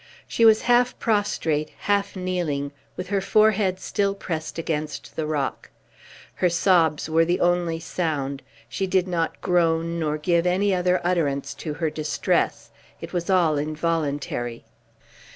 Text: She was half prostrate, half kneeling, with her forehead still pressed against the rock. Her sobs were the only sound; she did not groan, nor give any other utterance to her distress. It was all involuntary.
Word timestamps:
She 0.27 0.45
was 0.45 0.63
half 0.63 0.97
prostrate, 0.97 1.69
half 1.81 2.15
kneeling, 2.15 2.71
with 2.97 3.09
her 3.09 3.21
forehead 3.21 3.79
still 3.79 4.15
pressed 4.15 4.57
against 4.57 5.15
the 5.15 5.27
rock. 5.27 5.69
Her 6.33 6.49
sobs 6.49 7.07
were 7.07 7.23
the 7.23 7.39
only 7.39 7.79
sound; 7.79 8.41
she 8.67 8.87
did 8.87 9.07
not 9.07 9.39
groan, 9.41 9.99
nor 9.99 10.17
give 10.17 10.47
any 10.47 10.73
other 10.73 11.01
utterance 11.03 11.53
to 11.61 11.75
her 11.75 11.91
distress. 11.91 12.71
It 12.99 13.13
was 13.13 13.29
all 13.29 13.59
involuntary. 13.59 14.65